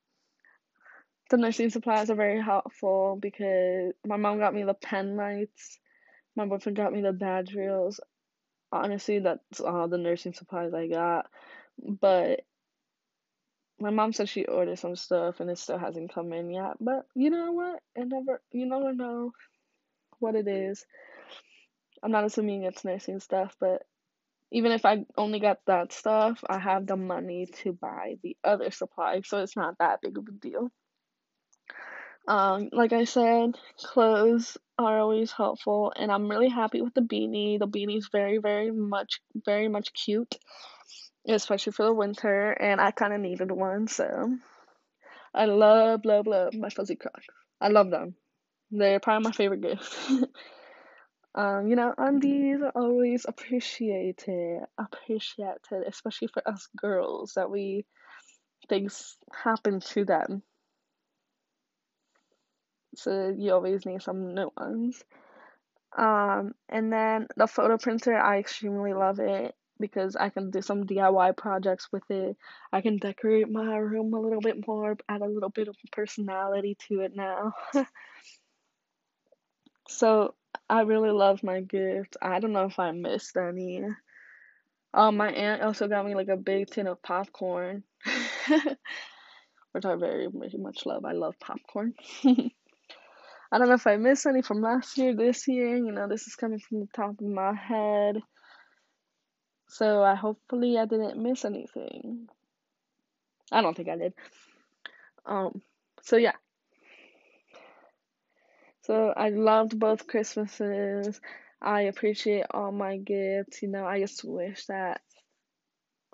the 1.30 1.36
nursing 1.36 1.70
supplies 1.70 2.10
are 2.10 2.14
very 2.14 2.40
helpful 2.42 3.18
because 3.20 3.92
my 4.06 4.16
mom 4.16 4.38
got 4.38 4.54
me 4.54 4.62
the 4.64 4.74
pen 4.74 5.16
lights. 5.16 5.78
My 6.36 6.46
boyfriend 6.46 6.76
got 6.76 6.92
me 6.92 7.00
the 7.02 7.12
badge 7.12 7.54
reels. 7.54 8.00
Honestly, 8.72 9.20
that's 9.20 9.60
all 9.60 9.88
the 9.88 9.98
nursing 9.98 10.32
supplies 10.34 10.74
I 10.74 10.88
got. 10.88 11.26
But 11.78 12.40
my 13.78 13.90
mom 13.90 14.12
said 14.12 14.28
she 14.28 14.44
ordered 14.44 14.78
some 14.78 14.96
stuff 14.96 15.40
and 15.40 15.50
it 15.50 15.58
still 15.58 15.78
hasn't 15.78 16.14
come 16.14 16.32
in 16.32 16.50
yet. 16.50 16.74
But 16.80 17.06
you 17.14 17.30
know 17.30 17.52
what? 17.52 17.80
It 17.94 18.08
never 18.08 18.40
you 18.52 18.66
never 18.66 18.92
know 18.92 19.32
what 20.18 20.34
it 20.34 20.48
is. 20.48 20.84
I'm 22.02 22.10
not 22.10 22.24
assuming 22.24 22.64
it's 22.64 22.84
nursing 22.84 23.20
stuff, 23.20 23.56
but 23.60 23.82
even 24.50 24.72
if 24.72 24.84
I 24.84 25.04
only 25.16 25.40
got 25.40 25.58
that 25.66 25.92
stuff, 25.92 26.42
I 26.48 26.58
have 26.58 26.86
the 26.86 26.96
money 26.96 27.46
to 27.62 27.72
buy 27.72 28.16
the 28.22 28.36
other 28.44 28.70
supplies, 28.70 29.22
so 29.26 29.38
it's 29.38 29.56
not 29.56 29.78
that 29.78 30.00
big 30.00 30.16
of 30.18 30.28
a 30.28 30.32
deal. 30.32 30.70
Um, 32.28 32.68
like 32.72 32.92
I 32.92 33.04
said, 33.04 33.56
clothes 33.78 34.56
are 34.78 35.00
always 35.00 35.32
helpful, 35.32 35.92
and 35.96 36.10
I'm 36.10 36.28
really 36.28 36.48
happy 36.48 36.80
with 36.80 36.94
the 36.94 37.00
beanie. 37.00 37.58
The 37.58 37.68
beanie's 37.68 38.08
very, 38.10 38.38
very 38.38 38.70
much, 38.70 39.20
very 39.44 39.68
much 39.68 39.92
cute, 39.92 40.34
especially 41.28 41.72
for 41.72 41.84
the 41.84 41.94
winter, 41.94 42.50
and 42.50 42.80
I 42.80 42.90
kind 42.90 43.12
of 43.12 43.20
needed 43.20 43.50
one, 43.50 43.86
so 43.86 44.36
I 45.34 45.46
love, 45.46 46.04
love, 46.04 46.26
love 46.26 46.54
my 46.54 46.70
fuzzy 46.70 46.96
crocs. 46.96 47.26
I 47.60 47.68
love 47.68 47.90
them. 47.90 48.14
They're 48.70 49.00
probably 49.00 49.28
my 49.28 49.32
favorite 49.32 49.60
gift. 49.60 49.94
um, 51.34 51.68
you 51.68 51.76
know, 51.76 51.94
undies 51.96 52.60
are 52.62 52.72
always 52.74 53.26
appreciated, 53.28 54.60
appreciated, 54.78 55.84
especially 55.86 56.28
for 56.28 56.46
us 56.48 56.68
girls 56.76 57.34
that 57.36 57.50
we 57.50 57.84
things 58.68 59.16
happen 59.30 59.80
to 59.80 60.04
them 60.04 60.42
so 62.96 63.34
you 63.36 63.52
always 63.52 63.86
need 63.86 64.02
some 64.02 64.34
new 64.34 64.50
ones. 64.56 65.02
Um, 65.96 66.54
and 66.68 66.92
then 66.92 67.28
the 67.36 67.46
photo 67.46 67.78
printer, 67.78 68.16
I 68.16 68.38
extremely 68.38 68.94
love 68.94 69.20
it 69.20 69.54
because 69.78 70.16
I 70.16 70.28
can 70.28 70.50
do 70.50 70.62
some 70.62 70.86
DIY 70.86 71.36
projects 71.36 71.88
with 71.92 72.08
it. 72.10 72.36
I 72.72 72.80
can 72.80 72.96
decorate 72.98 73.50
my 73.50 73.76
room 73.76 74.12
a 74.14 74.20
little 74.20 74.40
bit 74.40 74.66
more, 74.66 74.96
add 75.08 75.22
a 75.22 75.26
little 75.26 75.50
bit 75.50 75.68
of 75.68 75.76
personality 75.92 76.76
to 76.88 77.00
it 77.00 77.14
now. 77.14 77.52
so 79.88 80.34
I 80.68 80.82
really 80.82 81.10
love 81.10 81.42
my 81.42 81.60
gift. 81.60 82.16
I 82.22 82.40
don't 82.40 82.52
know 82.52 82.66
if 82.66 82.78
I 82.78 82.90
missed 82.92 83.36
any. 83.36 83.84
Um, 84.92 85.16
my 85.16 85.30
aunt 85.30 85.62
also 85.62 85.88
got 85.88 86.06
me 86.06 86.14
like 86.14 86.28
a 86.28 86.36
big 86.36 86.68
tin 86.70 86.86
of 86.86 87.02
popcorn, 87.02 87.82
which 89.72 89.84
I 89.84 89.96
very, 89.96 90.28
very 90.32 90.52
much 90.56 90.86
love. 90.86 91.04
I 91.04 91.12
love 91.12 91.34
popcorn. 91.40 91.94
I 93.54 93.58
don't 93.58 93.68
know 93.68 93.74
if 93.74 93.86
I 93.86 93.98
missed 93.98 94.26
any 94.26 94.42
from 94.42 94.62
last 94.62 94.98
year, 94.98 95.14
this 95.14 95.46
year. 95.46 95.76
You 95.76 95.92
know, 95.92 96.08
this 96.08 96.26
is 96.26 96.34
coming 96.34 96.58
from 96.58 96.80
the 96.80 96.88
top 96.92 97.10
of 97.10 97.20
my 97.20 97.54
head. 97.54 98.20
So 99.68 100.02
I 100.02 100.16
hopefully 100.16 100.76
I 100.76 100.86
didn't 100.86 101.22
miss 101.22 101.44
anything. 101.44 102.26
I 103.52 103.62
don't 103.62 103.76
think 103.76 103.88
I 103.88 103.96
did. 103.96 104.14
Um 105.24 105.62
so 106.02 106.16
yeah. 106.16 106.32
So 108.82 109.14
I 109.16 109.28
loved 109.28 109.78
both 109.78 110.08
Christmases. 110.08 111.20
I 111.62 111.82
appreciate 111.82 112.46
all 112.50 112.72
my 112.72 112.96
gifts. 112.96 113.62
You 113.62 113.68
know, 113.68 113.86
I 113.86 114.00
just 114.00 114.24
wish 114.24 114.66
that 114.66 115.00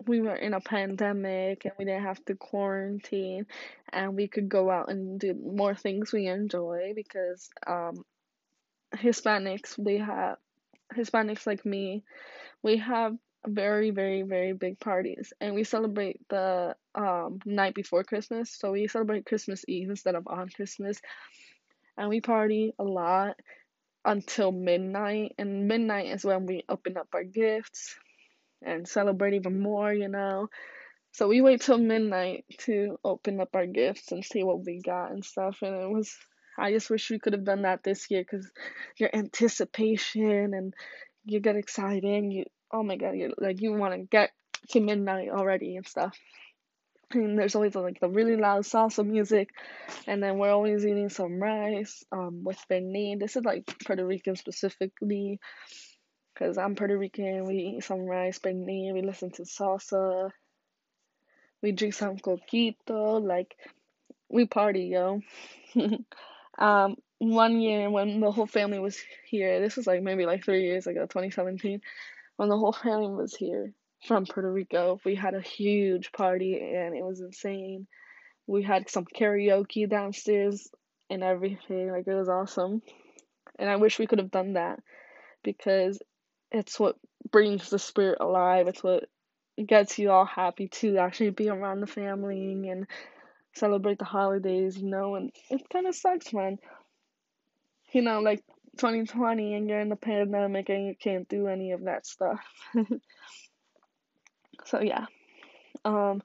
we 0.06 0.20
were 0.20 0.34
in 0.34 0.54
a 0.54 0.60
pandemic 0.60 1.64
and 1.64 1.74
we 1.78 1.84
didn't 1.84 2.04
have 2.04 2.24
to 2.24 2.34
quarantine 2.34 3.46
and 3.92 4.14
we 4.14 4.28
could 4.28 4.48
go 4.48 4.70
out 4.70 4.90
and 4.90 5.20
do 5.20 5.34
more 5.34 5.74
things 5.74 6.12
we 6.12 6.26
enjoy 6.26 6.92
because 6.94 7.50
um 7.66 8.04
Hispanics 8.94 9.82
they 9.82 9.98
have 9.98 10.36
Hispanics 10.94 11.46
like 11.46 11.64
me 11.64 12.02
we 12.62 12.78
have 12.78 13.14
very 13.46 13.90
very 13.90 14.22
very 14.22 14.52
big 14.52 14.78
parties 14.78 15.32
and 15.40 15.54
we 15.54 15.64
celebrate 15.64 16.20
the 16.28 16.74
um 16.94 17.38
night 17.46 17.74
before 17.74 18.04
Christmas. 18.04 18.50
So 18.50 18.72
we 18.72 18.86
celebrate 18.86 19.24
Christmas 19.26 19.64
Eve 19.66 19.90
instead 19.90 20.14
of 20.14 20.26
on 20.26 20.48
Christmas 20.48 21.00
and 21.96 22.08
we 22.08 22.20
party 22.20 22.74
a 22.78 22.84
lot 22.84 23.38
until 24.04 24.52
midnight 24.52 25.34
and 25.38 25.68
midnight 25.68 26.06
is 26.06 26.24
when 26.24 26.46
we 26.46 26.64
open 26.68 26.96
up 26.96 27.08
our 27.14 27.24
gifts 27.24 27.96
and 28.62 28.88
celebrate 28.88 29.34
even 29.34 29.60
more, 29.60 29.92
you 29.92 30.08
know. 30.08 30.48
So 31.12 31.28
we 31.28 31.40
wait 31.40 31.62
till 31.62 31.78
midnight 31.78 32.44
to 32.66 32.98
open 33.04 33.40
up 33.40 33.50
our 33.54 33.66
gifts 33.66 34.12
and 34.12 34.24
see 34.24 34.44
what 34.44 34.64
we 34.64 34.80
got 34.80 35.10
and 35.10 35.24
stuff. 35.24 35.58
And 35.62 35.74
it 35.74 35.90
was, 35.90 36.14
I 36.58 36.72
just 36.72 36.88
wish 36.88 37.10
we 37.10 37.18
could 37.18 37.32
have 37.32 37.44
done 37.44 37.62
that 37.62 37.82
this 37.82 38.10
year 38.10 38.22
because 38.22 38.48
your 38.96 39.10
anticipation 39.12 40.54
and 40.54 40.72
you 41.24 41.40
get 41.40 41.56
excited 41.56 42.04
and 42.04 42.32
you, 42.32 42.44
oh 42.72 42.82
my 42.82 42.96
god, 42.96 43.12
you 43.16 43.34
like 43.38 43.60
you 43.60 43.72
want 43.72 43.94
to 43.94 44.06
get 44.06 44.30
to 44.70 44.80
midnight 44.80 45.30
already 45.30 45.76
and 45.76 45.86
stuff. 45.86 46.16
And 47.12 47.36
there's 47.36 47.56
always 47.56 47.74
like 47.74 47.98
the 47.98 48.08
really 48.08 48.36
loud 48.36 48.62
salsa 48.62 49.04
music, 49.04 49.48
and 50.06 50.22
then 50.22 50.38
we're 50.38 50.52
always 50.52 50.86
eating 50.86 51.08
some 51.08 51.42
rice 51.42 52.04
um 52.12 52.44
with 52.44 52.58
pernil. 52.70 53.18
This 53.18 53.34
is 53.34 53.44
like 53.44 53.66
Puerto 53.84 54.06
Rican 54.06 54.36
specifically 54.36 55.40
because 56.32 56.58
I'm 56.58 56.74
Puerto 56.74 56.96
Rican. 56.96 57.46
We 57.46 57.76
eat 57.76 57.84
some 57.84 58.06
rice, 58.06 58.38
pernil, 58.38 58.94
we 58.94 59.02
listen 59.02 59.30
to 59.32 59.42
salsa, 59.42 60.30
we 61.62 61.72
drink 61.72 61.94
some 61.94 62.16
coquito, 62.16 63.22
like 63.22 63.56
we 64.28 64.46
party, 64.46 64.84
yo. 64.84 65.20
um, 66.58 66.96
one 67.18 67.60
year 67.60 67.90
when 67.90 68.20
the 68.20 68.30
whole 68.30 68.46
family 68.46 68.78
was 68.78 68.98
here, 69.26 69.60
this 69.60 69.76
was 69.76 69.86
like 69.86 70.02
maybe 70.02 70.24
like 70.24 70.44
three 70.44 70.64
years 70.64 70.86
ago, 70.86 71.02
2017, 71.02 71.80
when 72.36 72.48
the 72.48 72.56
whole 72.56 72.72
family 72.72 73.12
was 73.12 73.34
here 73.34 73.72
from 74.06 74.24
Puerto 74.24 74.50
Rico, 74.50 74.98
we 75.04 75.14
had 75.14 75.34
a 75.34 75.40
huge 75.40 76.12
party 76.12 76.58
and 76.58 76.96
it 76.96 77.04
was 77.04 77.20
insane. 77.20 77.86
We 78.46 78.62
had 78.62 78.88
some 78.88 79.04
karaoke 79.04 79.88
downstairs 79.88 80.68
and 81.10 81.22
everything, 81.22 81.90
like 81.90 82.06
it 82.06 82.14
was 82.14 82.28
awesome. 82.28 82.82
And 83.58 83.68
I 83.68 83.76
wish 83.76 83.98
we 83.98 84.06
could 84.06 84.18
have 84.18 84.30
done 84.30 84.54
that 84.54 84.80
because 85.42 86.00
it's 86.50 86.78
what 86.78 86.96
brings 87.30 87.70
the 87.70 87.78
spirit 87.78 88.18
alive. 88.20 88.68
It's 88.68 88.82
what 88.82 89.04
gets 89.64 89.98
you 89.98 90.10
all 90.10 90.24
happy 90.24 90.68
to 90.68 90.98
actually 90.98 91.30
be 91.30 91.48
around 91.48 91.80
the 91.80 91.86
family 91.86 92.68
and 92.68 92.86
celebrate 93.54 93.98
the 93.98 94.04
holidays, 94.04 94.76
you 94.78 94.88
know, 94.88 95.16
and 95.16 95.32
it 95.50 95.68
kind 95.72 95.86
of 95.86 95.94
sucks, 95.94 96.32
man. 96.32 96.58
You 97.92 98.02
know, 98.02 98.20
like 98.20 98.42
2020 98.78 99.54
and 99.54 99.68
you're 99.68 99.80
in 99.80 99.88
the 99.88 99.96
pandemic 99.96 100.68
and 100.68 100.86
you 100.86 100.94
can't 100.94 101.28
do 101.28 101.48
any 101.48 101.72
of 101.72 101.84
that 101.84 102.06
stuff. 102.06 102.40
so, 104.64 104.80
yeah. 104.80 105.06
Um, 105.84 106.22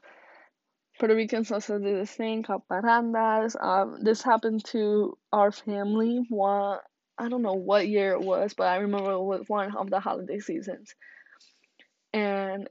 Puerto 0.99 1.15
Ricans 1.15 1.51
also 1.51 1.77
do 1.77 1.97
this 1.97 2.11
thing 2.11 2.43
called 2.43 2.61
parrandas. 2.69 3.61
Um, 3.61 4.03
this 4.03 4.21
happened 4.21 4.63
to 4.65 5.17
our 5.33 5.51
family 5.51 6.25
one 6.29 6.79
I 7.17 7.29
don't 7.29 7.41
know 7.41 7.53
what 7.53 7.87
year 7.87 8.11
it 8.11 8.21
was, 8.21 8.53
but 8.53 8.67
I 8.67 8.77
remember 8.77 9.11
it 9.11 9.21
was 9.21 9.47
one 9.47 9.75
of 9.75 9.89
the 9.89 9.99
holiday 9.99 10.39
seasons. 10.39 10.93
And 12.13 12.69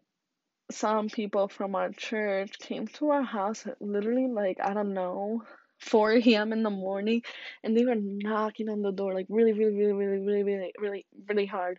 some 0.71 1.09
people 1.09 1.49
from 1.49 1.75
our 1.75 1.91
church 1.91 2.59
came 2.59 2.87
to 2.89 3.11
our 3.11 3.23
house 3.23 3.67
literally 3.81 4.29
like, 4.29 4.59
I 4.63 4.75
don't 4.75 4.95
know, 4.95 5.43
4 5.81 6.13
a.m. 6.13 6.53
in 6.53 6.63
the 6.63 6.71
morning 6.71 7.23
and 7.63 7.77
they 7.77 7.85
were 7.85 7.97
knocking 7.97 8.69
on 8.69 8.83
the 8.83 8.93
door 8.93 9.15
like 9.15 9.27
really, 9.29 9.53
really, 9.53 9.75
really, 9.75 9.93
really, 9.93 10.19
really, 10.19 10.43
really, 10.43 10.73
really, 10.81 11.07
really 11.29 11.47
hard. 11.47 11.79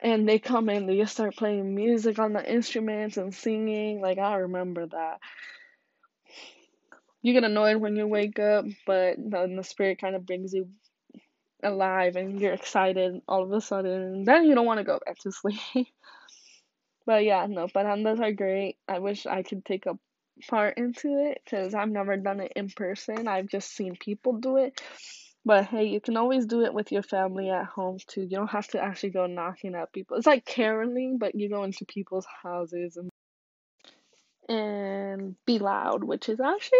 And 0.00 0.28
they 0.28 0.38
come 0.38 0.68
in, 0.68 0.86
they 0.86 0.96
just 0.96 1.14
start 1.14 1.36
playing 1.36 1.74
music 1.74 2.18
on 2.18 2.32
the 2.32 2.52
instruments 2.52 3.16
and 3.16 3.34
singing. 3.34 4.00
Like, 4.00 4.18
I 4.18 4.36
remember 4.36 4.86
that. 4.86 5.18
You 7.20 7.32
get 7.32 7.42
annoyed 7.42 7.78
when 7.78 7.96
you 7.96 8.06
wake 8.06 8.38
up, 8.38 8.64
but 8.86 9.16
then 9.18 9.56
the 9.56 9.64
spirit 9.64 10.00
kind 10.00 10.14
of 10.14 10.24
brings 10.24 10.52
you 10.52 10.68
alive 11.62 12.16
and 12.16 12.40
you're 12.40 12.52
excited 12.52 13.20
all 13.28 13.42
of 13.42 13.52
a 13.52 13.60
sudden. 13.60 14.24
Then 14.24 14.44
you 14.44 14.54
don't 14.54 14.66
want 14.66 14.78
to 14.78 14.84
go 14.84 15.00
back 15.04 15.18
to 15.20 15.32
sleep. 15.74 15.88
but 17.06 17.24
yeah, 17.24 17.46
no, 17.48 17.66
parrandas 17.66 18.20
are 18.20 18.32
great. 18.32 18.76
I 18.88 18.98
wish 18.98 19.26
I 19.26 19.42
could 19.42 19.64
take 19.64 19.86
a 19.86 19.98
part 20.48 20.78
into 20.78 21.30
it 21.30 21.40
because 21.44 21.74
I've 21.74 21.90
never 21.90 22.16
done 22.16 22.40
it 22.40 22.52
in 22.54 22.70
person. 22.70 23.26
I've 23.28 23.48
just 23.48 23.74
seen 23.74 23.96
people 23.96 24.34
do 24.34 24.56
it. 24.56 24.80
But 25.44 25.66
hey, 25.66 25.86
you 25.86 26.00
can 26.00 26.16
always 26.16 26.46
do 26.46 26.62
it 26.64 26.74
with 26.74 26.92
your 26.92 27.02
family 27.02 27.48
at 27.48 27.64
home 27.64 27.98
too. 28.06 28.22
You 28.22 28.36
don't 28.36 28.50
have 28.50 28.68
to 28.68 28.82
actually 28.82 29.10
go 29.10 29.26
knocking 29.26 29.74
at 29.74 29.92
people. 29.92 30.16
It's 30.16 30.26
like 30.26 30.44
caroling, 30.44 31.18
but 31.18 31.34
you 31.34 31.48
go 31.48 31.64
into 31.64 31.84
people's 31.86 32.26
houses 32.42 32.96
and 32.96 33.08
and 34.48 34.77
Um, 35.14 35.36
be 35.46 35.58
loud, 35.58 36.04
which 36.04 36.28
is 36.28 36.40
actually 36.40 36.78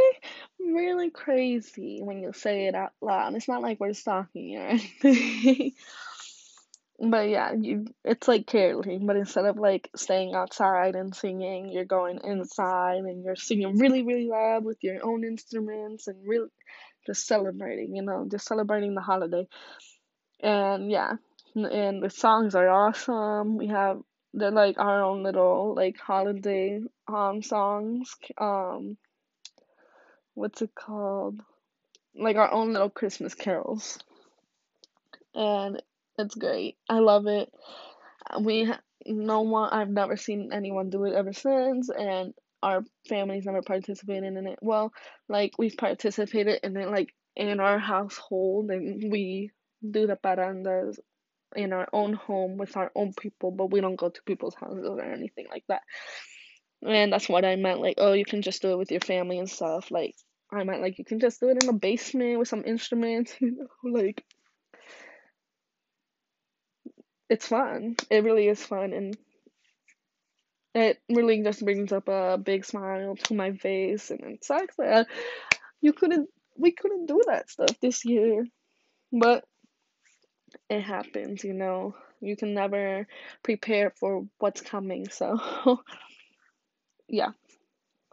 really 0.58 1.10
crazy 1.10 2.00
when 2.02 2.20
you 2.20 2.32
say 2.32 2.66
it 2.66 2.74
out 2.74 2.92
loud. 3.00 3.34
It's 3.34 3.48
not 3.48 3.62
like 3.62 3.80
we're 3.80 3.94
stalking 3.94 4.56
or 4.56 4.66
anything. 4.68 5.72
but 7.00 7.28
yeah, 7.28 7.52
you 7.52 7.86
it's 8.04 8.28
like 8.28 8.46
caroling, 8.46 9.06
but 9.06 9.16
instead 9.16 9.44
of 9.44 9.56
like 9.56 9.90
staying 9.96 10.34
outside 10.34 10.96
and 10.96 11.14
singing, 11.14 11.70
you're 11.70 11.84
going 11.84 12.20
inside 12.24 12.98
and 12.98 13.24
you're 13.24 13.36
singing 13.36 13.78
really, 13.78 14.02
really 14.02 14.28
loud 14.28 14.64
with 14.64 14.78
your 14.82 15.04
own 15.04 15.24
instruments 15.24 16.08
and 16.08 16.16
really 16.26 16.48
just 17.06 17.26
celebrating, 17.26 17.94
you 17.94 18.02
know, 18.02 18.26
just 18.30 18.46
celebrating 18.46 18.94
the 18.94 19.00
holiday. 19.00 19.46
And 20.40 20.90
yeah, 20.90 21.14
and 21.54 22.02
the 22.02 22.10
songs 22.10 22.54
are 22.54 22.68
awesome. 22.68 23.56
We 23.56 23.68
have 23.68 24.00
they're 24.34 24.50
like 24.50 24.78
our 24.78 25.02
own 25.02 25.22
little 25.22 25.74
like 25.74 25.98
holiday 25.98 26.80
um 27.06 27.42
songs. 27.42 28.14
Um 28.36 28.96
what's 30.34 30.62
it 30.62 30.74
called? 30.74 31.40
Like 32.14 32.36
our 32.36 32.50
own 32.50 32.72
little 32.72 32.90
Christmas 32.90 33.34
carols. 33.34 33.98
And 35.34 35.82
it's 36.18 36.34
great. 36.34 36.76
I 36.88 36.98
love 36.98 37.26
it. 37.26 37.52
We 38.40 38.72
no 39.06 39.42
one 39.42 39.70
I've 39.70 39.88
never 39.88 40.16
seen 40.16 40.50
anyone 40.52 40.90
do 40.90 41.04
it 41.04 41.14
ever 41.14 41.32
since 41.32 41.88
and 41.88 42.34
our 42.62 42.82
family's 43.08 43.46
never 43.46 43.62
participated 43.62 44.36
in 44.36 44.46
it. 44.46 44.58
Well, 44.60 44.92
like 45.28 45.52
we've 45.58 45.76
participated 45.76 46.60
in 46.62 46.76
it 46.76 46.88
like 46.88 47.14
in 47.36 47.60
our 47.60 47.78
household 47.78 48.70
and 48.70 49.12
we 49.12 49.52
do 49.88 50.06
the 50.06 50.16
parrandas 50.16 50.98
in 51.56 51.72
our 51.72 51.88
own 51.92 52.12
home 52.12 52.56
with 52.58 52.76
our 52.76 52.90
own 52.94 53.12
people, 53.14 53.50
but 53.50 53.70
we 53.70 53.80
don't 53.80 53.96
go 53.96 54.08
to 54.08 54.22
people's 54.22 54.54
houses 54.54 54.86
or 54.86 55.00
anything 55.00 55.46
like 55.50 55.64
that. 55.68 55.82
And 56.86 57.12
that's 57.12 57.28
what 57.28 57.44
I 57.44 57.56
meant, 57.56 57.80
like, 57.80 57.96
oh, 57.98 58.12
you 58.12 58.24
can 58.24 58.42
just 58.42 58.62
do 58.62 58.70
it 58.72 58.78
with 58.78 58.90
your 58.90 59.00
family 59.00 59.38
and 59.38 59.50
stuff. 59.50 59.90
Like, 59.90 60.14
I 60.50 60.64
meant 60.64 60.80
like 60.80 60.98
you 60.98 61.04
can 61.04 61.20
just 61.20 61.40
do 61.40 61.48
it 61.50 61.62
in 61.62 61.66
the 61.66 61.72
basement 61.74 62.38
with 62.38 62.48
some 62.48 62.64
instruments, 62.64 63.34
you 63.40 63.56
know, 63.56 63.90
like 63.90 64.24
it's 67.28 67.46
fun. 67.46 67.96
It 68.10 68.24
really 68.24 68.48
is 68.48 68.64
fun 68.64 68.92
and 68.92 69.16
it 70.74 70.98
really 71.08 71.42
just 71.42 71.64
brings 71.64 71.92
up 71.92 72.08
a 72.08 72.38
big 72.38 72.64
smile 72.64 73.16
to 73.16 73.34
my 73.34 73.52
face 73.52 74.10
and 74.10 74.20
it 74.22 74.44
sucks 74.44 74.76
that 74.76 75.06
you 75.80 75.92
couldn't 75.92 76.28
we 76.56 76.72
couldn't 76.72 77.06
do 77.06 77.20
that 77.26 77.50
stuff 77.50 77.78
this 77.80 78.04
year. 78.04 78.46
But 79.12 79.44
it 80.70 80.82
happens, 80.82 81.44
you 81.44 81.54
know. 81.54 81.94
You 82.20 82.36
can 82.36 82.54
never 82.54 83.06
prepare 83.42 83.90
for 83.90 84.26
what's 84.38 84.60
coming, 84.60 85.08
so 85.08 85.38
yeah. 87.08 87.30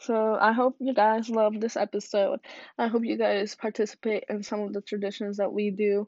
So 0.01 0.37
I 0.39 0.51
hope 0.51 0.75
you 0.79 0.93
guys 0.93 1.29
love 1.29 1.59
this 1.59 1.77
episode. 1.77 2.39
I 2.77 2.87
hope 2.87 3.03
you 3.05 3.17
guys 3.17 3.55
participate 3.55 4.25
in 4.29 4.43
some 4.43 4.61
of 4.61 4.73
the 4.73 4.81
traditions 4.81 5.37
that 5.37 5.53
we 5.53 5.71
do. 5.71 6.07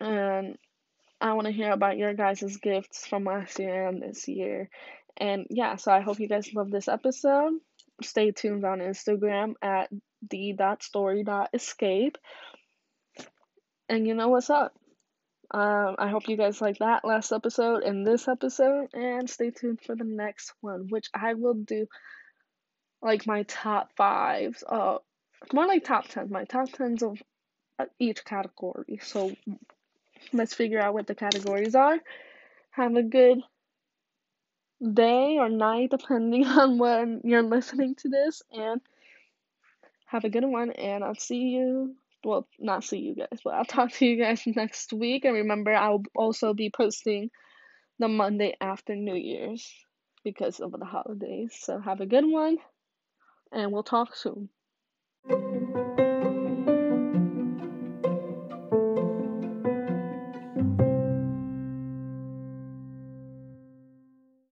And 0.00 0.56
I 1.20 1.32
want 1.32 1.46
to 1.46 1.52
hear 1.52 1.72
about 1.72 1.98
your 1.98 2.14
guys' 2.14 2.58
gifts 2.58 3.06
from 3.06 3.24
last 3.24 3.58
year 3.58 3.88
and 3.88 4.00
this 4.02 4.28
year. 4.28 4.68
And 5.16 5.46
yeah, 5.50 5.76
so 5.76 5.90
I 5.90 6.00
hope 6.00 6.20
you 6.20 6.28
guys 6.28 6.54
love 6.54 6.70
this 6.70 6.86
episode. 6.86 7.54
Stay 8.02 8.30
tuned 8.30 8.64
on 8.64 8.78
Instagram 8.78 9.54
at 9.62 9.90
the.story.escape. 10.30 12.18
And 13.88 14.06
you 14.06 14.14
know 14.14 14.28
what's 14.28 14.50
up. 14.50 14.77
Um, 15.50 15.96
I 15.98 16.08
hope 16.08 16.28
you 16.28 16.36
guys 16.36 16.60
like 16.60 16.78
that 16.78 17.04
last 17.04 17.32
episode 17.32 17.82
and 17.82 18.06
this 18.06 18.28
episode, 18.28 18.88
and 18.92 19.28
stay 19.28 19.50
tuned 19.50 19.80
for 19.80 19.96
the 19.96 20.04
next 20.04 20.52
one, 20.60 20.88
which 20.90 21.08
I 21.14 21.34
will 21.34 21.54
do 21.54 21.86
like 23.00 23.26
my 23.26 23.44
top 23.44 23.90
fives. 23.96 24.62
Uh, 24.68 24.98
more 25.52 25.66
like 25.66 25.84
top 25.84 26.08
tens, 26.08 26.30
my 26.30 26.44
top 26.44 26.70
tens 26.70 27.02
of 27.02 27.18
each 27.98 28.24
category. 28.24 28.98
So 29.02 29.34
let's 30.32 30.54
figure 30.54 30.80
out 30.80 30.94
what 30.94 31.06
the 31.06 31.14
categories 31.14 31.74
are. 31.74 31.98
Have 32.70 32.96
a 32.96 33.02
good 33.02 33.40
day 34.80 35.38
or 35.38 35.48
night, 35.48 35.90
depending 35.90 36.46
on 36.46 36.78
when 36.78 37.22
you're 37.24 37.42
listening 37.42 37.94
to 37.96 38.08
this, 38.08 38.42
and 38.52 38.80
have 40.06 40.24
a 40.24 40.30
good 40.30 40.44
one. 40.44 40.72
And 40.72 41.02
I'll 41.02 41.14
see 41.14 41.48
you 41.56 41.94
well, 42.24 42.46
not 42.58 42.84
see 42.84 42.98
you 42.98 43.14
guys, 43.14 43.40
but 43.44 43.54
I'll 43.54 43.64
talk 43.64 43.92
to 43.92 44.06
you 44.06 44.22
guys 44.22 44.42
next 44.46 44.92
week. 44.92 45.24
And 45.24 45.34
remember, 45.34 45.74
I'll 45.74 46.02
also 46.16 46.54
be 46.54 46.70
posting 46.70 47.30
the 47.98 48.08
Monday 48.08 48.56
after 48.60 48.94
New 48.94 49.16
Year's 49.16 49.70
because 50.24 50.60
of 50.60 50.72
the 50.72 50.84
holidays. 50.84 51.56
So 51.58 51.78
have 51.78 52.00
a 52.00 52.06
good 52.06 52.26
one, 52.26 52.58
and 53.52 53.72
we'll 53.72 53.82
talk 53.82 54.14
soon. 54.14 54.48